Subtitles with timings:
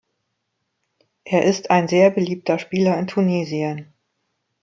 [1.25, 3.93] Er ist ein sehr beliebter Spieler in Tunesien.